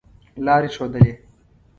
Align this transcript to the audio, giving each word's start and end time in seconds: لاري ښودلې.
لاري 0.45 0.69
ښودلې. 0.75 1.13